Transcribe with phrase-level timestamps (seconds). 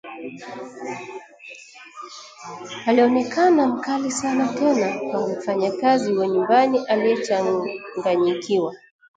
[2.87, 8.75] Alionekana mkali sana tena kwa mfanyakazi wa nyumbani aliyechanganyikiwa